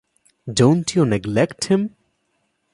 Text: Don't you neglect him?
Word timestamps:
Don't 0.51 0.95
you 0.95 1.05
neglect 1.05 1.65
him? 1.65 1.95